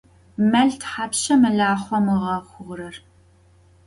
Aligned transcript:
Mel 0.51 0.69
thapşşa 0.81 1.35
melaxhom 1.41 2.05
ığexhurer? 2.15 2.95